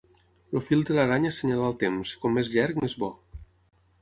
El 0.59 0.63
fil 0.67 0.81
de 0.87 0.95
l'aranya 0.95 1.31
assenyala 1.33 1.67
el 1.73 1.77
temps: 1.85 2.15
com 2.25 2.35
més 2.39 2.51
llarg, 2.57 2.81
més 2.87 2.97
bo. 3.05 3.13